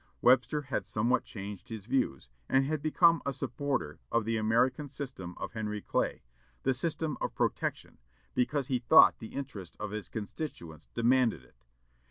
Webster 0.19 0.63
had 0.63 0.83
somewhat 0.87 1.23
changed 1.25 1.69
his 1.69 1.85
views, 1.85 2.27
and 2.49 2.65
had 2.65 2.81
become 2.81 3.21
a 3.23 3.31
supporter 3.31 3.99
of 4.11 4.25
the 4.25 4.35
"American 4.35 4.89
System" 4.89 5.35
of 5.37 5.51
Henry 5.53 5.79
Clay, 5.79 6.23
the 6.63 6.73
system 6.73 7.19
of 7.21 7.35
"protection," 7.35 7.99
because 8.33 8.65
he 8.65 8.79
thought 8.79 9.19
the 9.19 9.35
interests 9.35 9.77
of 9.79 9.91
his 9.91 10.09
constituents 10.09 10.87
demanded 10.95 11.43
it. 11.43 11.63